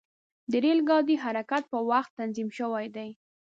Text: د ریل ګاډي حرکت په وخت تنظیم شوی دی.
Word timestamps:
د 0.51 0.53
ریل 0.63 0.79
ګاډي 0.89 1.15
حرکت 1.23 1.63
په 1.71 1.79
وخت 1.89 2.11
تنظیم 2.19 2.49
شوی 2.57 2.85
دی. 2.95 3.09